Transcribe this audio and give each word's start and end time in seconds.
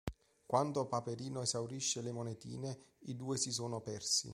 Quando 0.47 0.87
Paperino 0.87 1.43
esaurisce 1.43 2.01
le 2.01 2.11
monetine, 2.11 2.95
i 3.01 3.15
due 3.15 3.37
si 3.37 3.51
sono 3.51 3.81
persi. 3.81 4.29